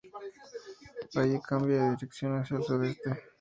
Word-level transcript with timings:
Allí 1.15 1.39
cambia 1.47 1.83
de 1.83 1.89
dirección 1.91 2.33
hacia 2.35 2.57
el 2.57 2.63
sudeste. 2.63 3.19